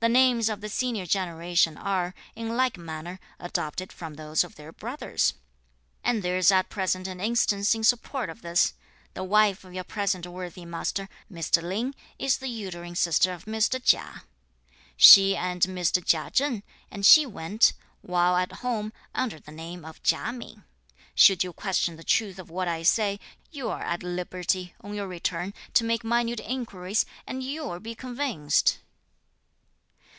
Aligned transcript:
The 0.00 0.08
names 0.10 0.50
of 0.50 0.60
the 0.60 0.68
senior 0.68 1.06
generation 1.06 1.78
are, 1.78 2.12
in 2.36 2.58
like 2.58 2.76
manner, 2.76 3.18
adopted 3.40 3.90
from 3.90 4.16
those 4.16 4.44
of 4.44 4.56
their 4.56 4.70
brothers; 4.70 5.32
and 6.02 6.22
there 6.22 6.36
is 6.36 6.52
at 6.52 6.68
present 6.68 7.08
an 7.08 7.20
instance 7.20 7.74
in 7.74 7.84
support 7.84 8.28
of 8.28 8.42
this. 8.42 8.74
The 9.14 9.24
wife 9.24 9.64
of 9.64 9.72
your 9.72 9.82
present 9.82 10.26
worthy 10.26 10.66
master, 10.66 11.08
Mr. 11.32 11.62
Lin, 11.62 11.94
is 12.18 12.36
the 12.36 12.48
uterine 12.48 12.96
sister 12.96 13.32
of 13.32 13.46
Mr. 13.46 13.82
Chia. 13.82 14.24
She 14.98 15.34
and 15.36 15.62
Mr. 15.62 16.04
Chia 16.04 16.30
Cheng, 16.30 16.64
and 16.90 17.06
she 17.06 17.24
went, 17.24 17.72
while 18.02 18.36
at 18.36 18.52
home, 18.60 18.92
under 19.14 19.38
the 19.40 19.52
name 19.52 19.86
of 19.86 20.02
Chia 20.02 20.34
Min. 20.34 20.64
Should 21.14 21.42
you 21.42 21.54
question 21.54 21.96
the 21.96 22.04
truth 22.04 22.38
of 22.38 22.50
what 22.50 22.68
I 22.68 22.82
say, 22.82 23.18
you 23.50 23.70
are 23.70 23.80
at 23.82 24.02
liberty, 24.02 24.74
on 24.82 24.92
your 24.92 25.08
return, 25.08 25.54
to 25.72 25.82
make 25.82 26.04
minute 26.04 26.40
inquiries 26.40 27.06
and 27.26 27.42
you'll 27.42 27.80
be 27.80 27.94
convinced." 27.94 28.80